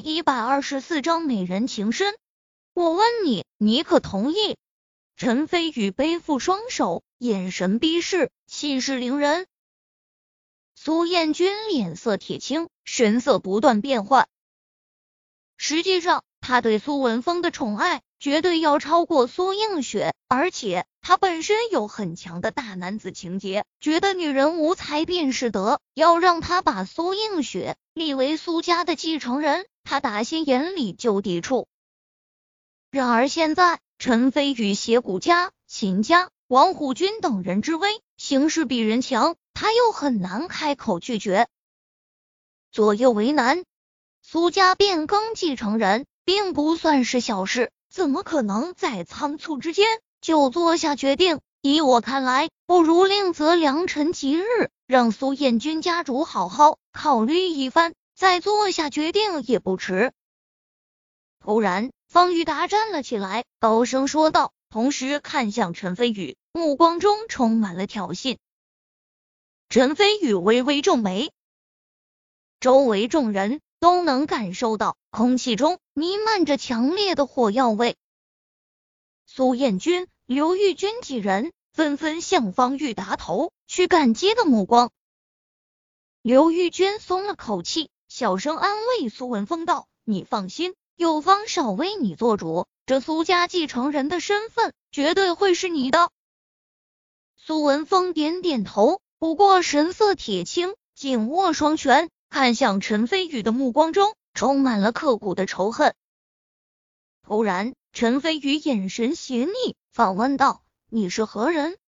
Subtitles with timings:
[0.00, 2.14] 一百二十四章美人情深。
[2.72, 4.56] 我问你，你可同意？
[5.16, 9.46] 陈飞宇背负双手，眼神逼视，气势凌人。
[10.74, 14.26] 苏彦君脸色铁青，神色不断变换。
[15.58, 31.66] 实际上，他对苏文峰的宠爱绝对要超过苏映雪，而且他本身有很强的大男子情节，觉得女人无才便是德，要让他把苏映雪立为苏家的继承人，他打心眼里就抵触。
[32.92, 41.48] 然而现在，陈飞宇携谷家、秦家、王虎军等人之威，形势比人强，他又很难开口拒绝，
[42.70, 43.64] 左右为难。
[44.22, 49.88] 苏家变更继承人，并不算是小事，怎么可能在仓促之间
[50.20, 51.40] 就做下决定？
[51.62, 60.12] 以我看来，不如另择良辰吉日，让苏彦军家主好好考虑一番，再做下决定也不迟。
[61.38, 61.90] 突然。
[62.06, 68.36] 方玉达站了起来，高声说道，同时看向陈飞宇，目光中充满了挑衅。
[69.70, 71.32] 陈飞宇微微皱眉，
[72.58, 77.96] 周围众人都能感受到空气中弥漫着强烈的火药味。
[79.24, 84.90] 苏彦君、刘玉君几人纷纷向方玉达投去感激的目光。
[86.22, 96.10] 刘玉君松了口气，小声安慰苏文峰道：“你放心。”有方少为你做主，这苏家继承人的身份绝对会是你的。
[97.36, 105.94] 苏文峰点点头，不过神色铁青，紧握双拳，看向陈飞宇的目光中充满了刻骨的仇恨。
[107.22, 111.78] 突然，陈飞宇眼神邪逆，反问道：“你是何人？”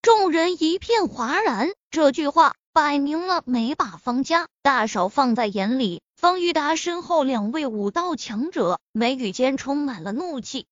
[0.00, 6.02] 众人一片哗然，这句话摆明了没把方家大少放在眼里。
[6.14, 10.66] 方玉达身后两位武道强者眉宇间充满了怒气。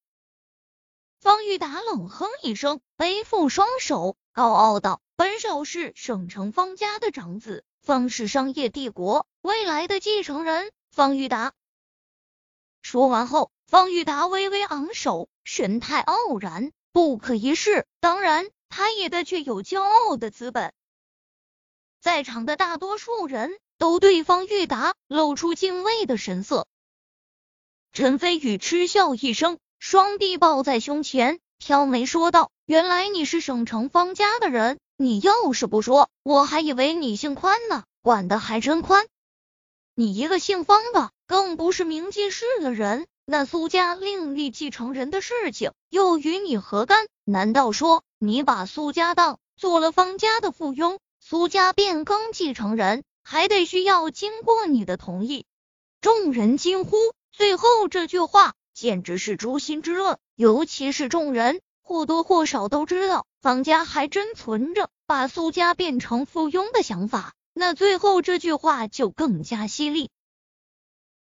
[1.19, 11.55] 方玉达冷哼一声，背负双手，高傲道：“本少是省城方家的长子，方氏商业帝国未来的继承人。”方玉达
[12.83, 17.87] 说完后，方玉达微微昂首，神态傲然，不可一世。
[17.99, 20.75] 当然，他也的确有骄傲的资本。
[22.05, 23.57] 在场的大多数人。
[23.77, 26.67] 都对方玉达露出敬畏的神色。
[27.93, 39.07] 陈飞宇嗤笑一声，双臂抱在胸前，挑眉说道：“原来你是省城方家的人，你要是不说，我还以为你姓宽呢，管的还真宽。
[39.97, 47.09] 你一个姓方的，更不是名记世的人，那苏家另立继承人的事情又与你何干？
[47.25, 50.99] 难道说你把苏家当做了方家的附庸？
[51.27, 55.47] 苏家变更继承人？”还得需要经过你的同意。
[56.03, 56.99] 众人惊呼，
[57.33, 60.19] 最后这句话简直是诛心之论。
[60.37, 70.11] 尤其是众人或多或少都知道，方家还真存着把苏家变成附庸的想法，那最后这句话就更加犀利。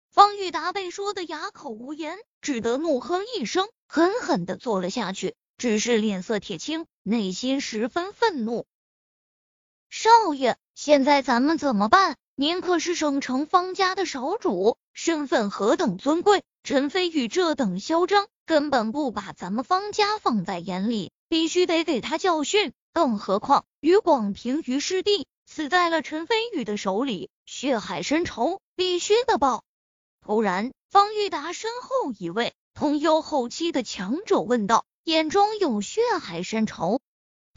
[0.10, 8.66] 方玉达被说的哑口无言，只得怒哼一声，狠狠的坐了下去，只是脸色铁青，内心十分愤怒。
[9.90, 10.58] 少爷。
[10.76, 12.16] 现在咱们怎么办？
[12.36, 16.44] 您可是省城方家的少主，身份何等尊贵。
[16.64, 22.72] 陈飞宇这等嚣张，根本不把咱们方家放在眼里，必须得给他教训。
[22.94, 29.64] 更何况于广平于师弟死在了陈飞宇的手里，血海深仇，必须得报。
[30.22, 37.02] 突然，方玉达身后一位通幽后期的强者问道，眼中有血海深仇。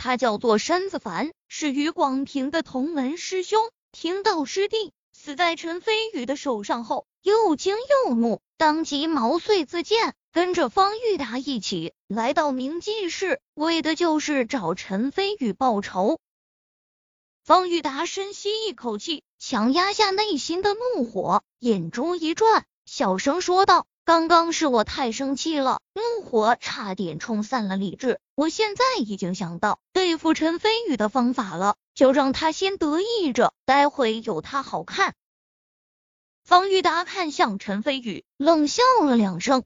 [0.02, 3.70] 他叫做山子凡，是于广平的同门师兄。
[3.92, 16.18] 听到师弟死在陈飞宇的手上后，又惊又怒，当即毛遂自荐，跟着方玉达一起来到明记市，为的就是找陈飞宇报仇。
[17.44, 23.86] 方玉达深吸一口气，强压下内心的怒火，眼中一转，小声说道。
[24.04, 28.18] 刚刚是我太生气了，怒火差点冲散了理智。
[28.34, 35.14] 我现在已经想到对付陈飞宇的方法了，就让他先得意着，待会有他好看。
[36.42, 39.62] 方玉达看向陈飞宇，冷笑了两声。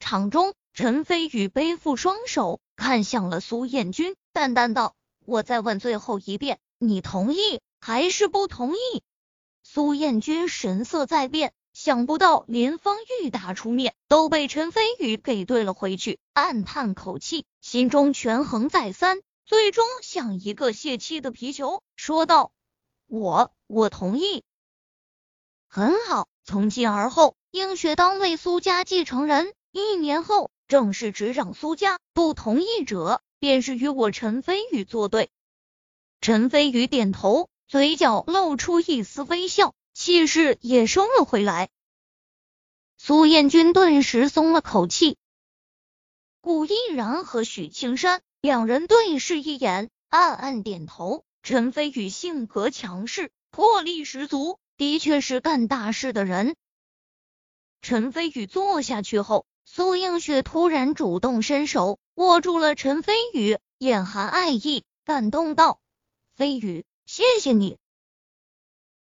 [0.00, 9.04] 场中，陈飞宇背负双手，看向了苏彦君，淡淡道：“我再问最后一遍，你同意还是不同意？”
[9.62, 11.54] 苏彦君神色在变。
[11.78, 22.50] 想不到连方玉达出面都被陈飞宇给怼了回去，暗叹口气，心中权衡再三，最终像一个泄气的皮球，说道
[23.06, 24.42] ：“我我同意。
[25.68, 31.98] 很好，从今而后，应雪当为苏家继承人，一年后正式执掌苏家。
[32.14, 35.28] 不同意者，便是与我陈飞宇作对。
[36.22, 41.70] 陈飞宇点头，嘴角露出一丝微笑，气势也收了回来。
[42.98, 45.16] 苏彦君顿时松了口气。
[46.42, 51.24] 顾毅然和许青山两人对视一眼，暗暗点头。
[51.42, 54.58] 陈飞宇性格强势，魄力十足。
[54.76, 56.56] 的确是干大事的人。
[57.80, 65.80] 陈飞宇坐下去后，苏映雪突然主动伸手握住了陈飞宇，眼含爱意，感动道
[66.36, 67.78] ：“飞宇，谢谢你。”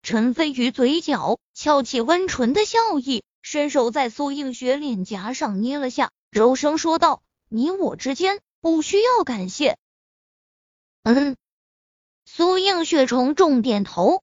[0.05, 9.79] 陈飞宇嘴角翘起温纯的笑意，伸手在苏映雪脸颊上捏了下，柔声说道：“你我之间不需要感谢。”
[11.05, 11.37] 嗯，
[12.27, 14.23] 苏映雪重重点头。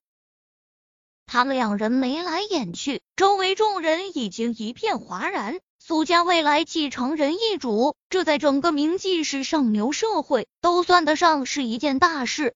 [1.26, 5.60] 他们两人眉来眼去，周围众人已经一片哗然。
[5.80, 12.54] 苏家未来继承人易主，这在整个明记市上流社会都算得上是一件大事。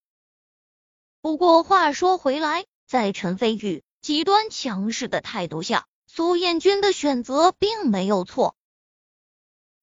[1.21, 8.55] 不过话说回来，在陈飞宇极端强势的态度下，苏彦君的选择并没有错。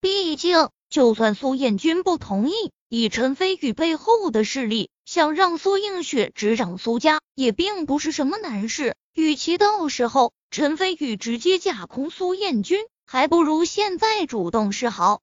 [0.01, 4.91] 毕竟，就算苏彦君不同意，以陈飞宇背后的势力。
[5.05, 15.21] 想让苏映雪执掌苏家也并不是什么难事，与其到时候陈飞宇直接架空苏彦君，还不如现在主动示好。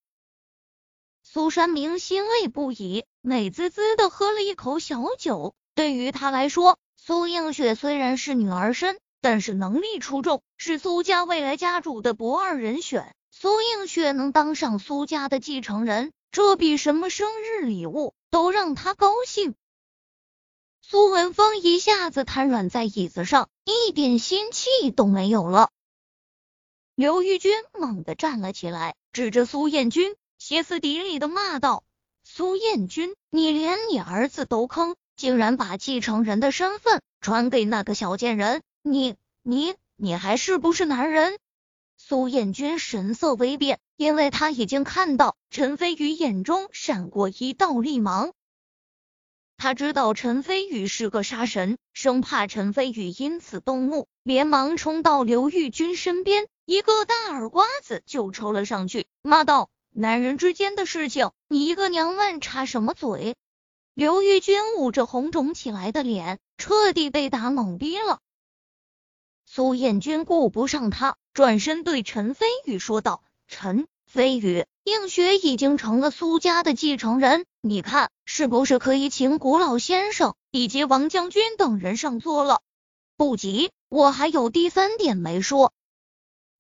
[1.24, 5.56] 苏山明欣慰不已，美滋滋的喝了一口小酒。
[5.76, 6.78] 对于他来说，
[7.10, 13.16] 苏映雪虽然是女儿身，但是能力出众，是苏家未来家主的不二人选。
[13.32, 19.56] 苏映雪能当上苏家的继承人，这比什么生日礼物都让他高兴。
[20.84, 25.72] 苏文峰一下子瘫软在椅子上，一点心气都没有了。
[26.94, 31.84] 刘玉君猛地站了起来，指着苏彦君，歇斯底里的骂道
[32.24, 38.62] ：“苏彦君，你连你儿子都坑，竟然把继承人的身份传给那个小贱人！
[38.82, 41.38] 你、你、你还是不是男人？”
[42.00, 48.32] 苏彦君神色微变，因为他已经看到陈飞宇眼中闪过一道厉芒。
[49.58, 63.36] 他知道陈飞宇是个杀神，生怕陈飞宇因此动怒，连忙冲到刘玉君身边，一个大耳刮子就抽了上去，骂道：“男人之间的事情，你一个娘们插什么嘴？”
[64.00, 68.22] 刘玉君捂着红肿起来的脸，彻底被打懵逼了。
[69.46, 82.62] 苏彦君顾不上他，转身对陈飞宇说道：“陈。”飞宇，映雪已经成了苏家的继承人，你看是不是可以请古老先生以及王将军等人上座了？
[83.18, 85.74] 不急，我还有第三点没说。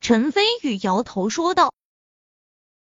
[0.02, 1.74] 陈飞宇摇头说道。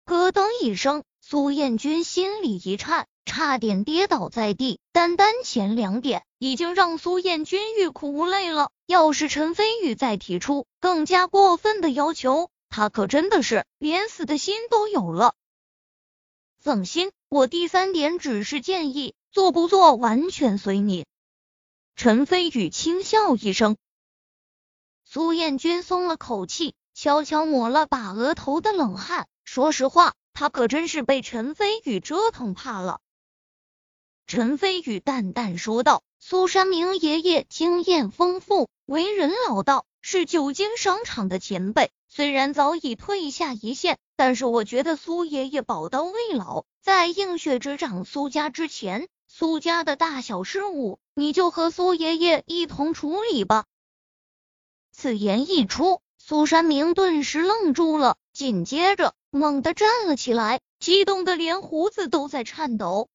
[0.06, 3.08] 咯噔一声，苏彦君心里一颤，
[3.38, 4.80] 差点跌倒在地。
[4.92, 15.36] 单单前两点已经让苏彦君欲哭无泪了，要是陈飞宇再提出更加过分的要求，他可真的是连死的心都有了。
[16.58, 21.06] 放心，我第三点只是建议，做不做完全随你。
[21.96, 23.78] 陈飞宇轻笑一声，
[25.06, 29.28] 苏彦君松了口气，悄悄抹了把额头的冷汗。
[29.44, 33.00] 说实话，他可真是被陈飞宇折腾怕了。
[34.28, 53.64] 陈飞宇淡淡说道：“苏山明爷爷经验丰富，为人老道，是久经商场的前辈。”虽然早已退下一线，但是我觉得苏爷爷宝刀未老，在映雪执掌苏家之前，苏家的大小事务，你就和苏爷爷一同处理吧。
[54.92, 63.08] 此言一出，苏山明顿时愣住了，紧接着猛地站了起来，激动的连胡子都在颤抖。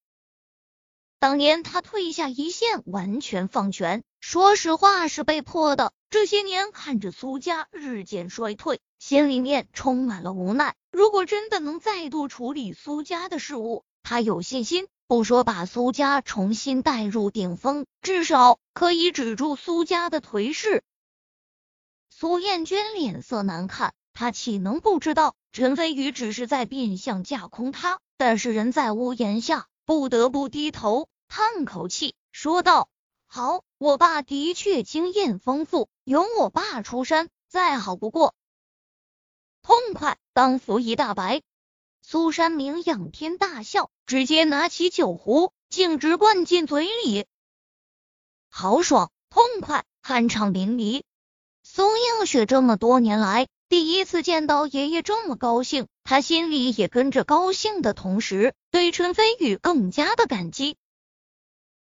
[1.23, 5.93] 当年他退下一线，完全放权，说实话是被迫的。
[6.09, 8.81] 这些年看着苏家日渐衰退。
[8.99, 10.75] 心里面充满了无奈。
[10.91, 20.83] 如果真的能再度处理苏家的事务，他有信心，不说把苏家重新带入顶峰，至少可以止住苏家的颓势。
[22.09, 28.01] 苏艳娟脸色难看，她岂能不知道陈飞宇只是在变相架空他？
[28.17, 32.89] 但是人在屋檐下，不得不低头叹口气，说道
[33.25, 38.35] ：“好，我爸的确经验丰富，有我爸出山，再好不过。”
[39.63, 41.41] 痛快，当服一大白。
[42.03, 47.25] 苏山明仰天大笑，直接拿起酒壶，径直灌进嘴里。
[48.47, 51.01] 豪爽，痛快，酣畅淋漓。
[51.63, 60.77] 苏映雪这么多年来第一次见到爷爷这么高兴，他心里也跟着高兴的同时，对陈飞宇更加的感激。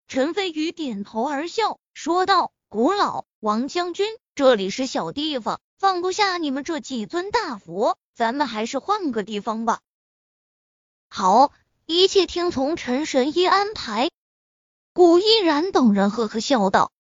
[0.08, 9.82] 陈飞宇点头而笑，说道：“古老王将军，这里是小地方，放不下你们这几尊大佛，咱们还是换个地方吧。”
[11.10, 11.52] 好，
[11.86, 14.10] 一切听从陈神医安排。
[14.94, 16.94] 古依然等人呵呵笑道。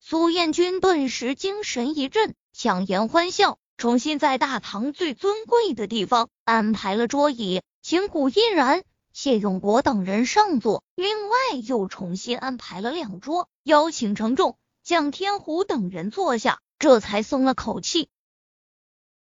[0.00, 8.82] 苏彦君顿时精神一振，强颜欢笑，重新在大堂最尊贵的地方安排了桌椅，请古依然、
[9.14, 10.82] 谢永国等人上座。
[10.96, 18.08] 另外又重新安排了两桌，邀请程重、蒋天虎等人坐下，这才松了口气。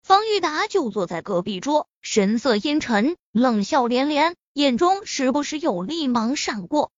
[0.02, 6.92] 方玉达就坐在隔壁桌，神色阴沉，冷笑连连，眼中时不时有厉芒闪过。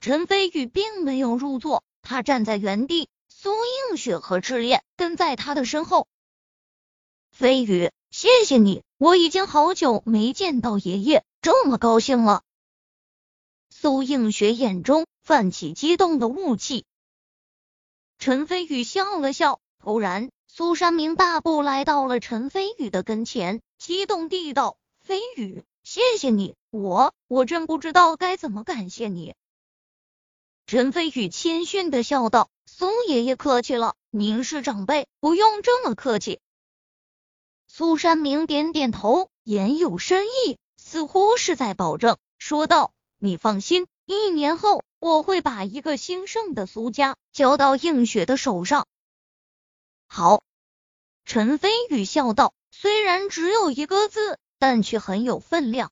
[0.00, 1.84] 陈飞宇并没有入座。
[2.02, 3.50] 他站在原地，苏
[3.90, 6.08] 映雪和赤练跟在他的身后。
[7.30, 12.44] 飞宇，谢谢你，我已经好久没见到爷爷这么高兴了。
[13.68, 16.84] 苏映雪眼中泛起激动的雾气。
[18.20, 29.34] 陈飞宇笑了笑，突然，苏山明大步来到了陈飞宇的跟前，激动地道：“飞宇，谢谢你，我我真不知道该怎么感谢你。”
[30.64, 36.38] 陈飞宇谦逊的笑道：“苏爷爷客气了，您是长辈，不用这么客气。”
[37.66, 40.56] 苏山明点点头，言有深意，
[40.92, 48.86] 似乎是在保证，说道：“你放心，一年后我会把一个兴盛的苏家交到映雪的手上。”
[50.06, 50.42] 好，
[51.24, 55.90] 陈飞宇笑道，虽然只有一个字，但却很有分量。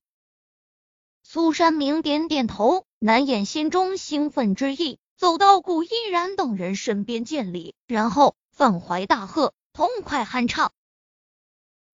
[1.23, 2.85] 苏山明点点头。
[2.99, 10.73] 难掩心中兴奋之意，走到古毅然等人身边见礼，然后放怀大喝，痛快酣畅。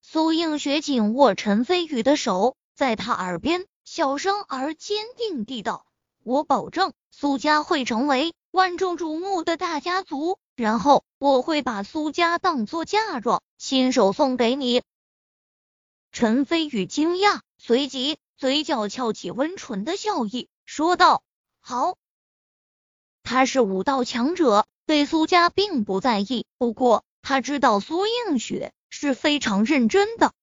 [0.02, 5.86] 苏映雪紧握陈飞宇的手，在他耳边小声而坚定地道
[6.22, 14.82] ：“我保证，苏家会成为万众瞩目的大家族，然后我会把苏家当做嫁妆，亲手送给你。”
[16.12, 20.50] 陈飞宇惊讶，随即嘴角翘起温纯的笑意。
[20.66, 21.22] 说道
[21.60, 21.96] ：“好，
[23.22, 26.44] 他是武道强者，对苏家并不在意。
[26.58, 30.34] 不过他知道苏映雪是非常认真的，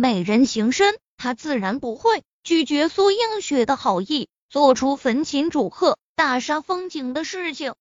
[0.00, 7.74] 美人情深，他自然不会拒绝苏映雪的好意，做出焚琴煮鹤、大杀风景的事情。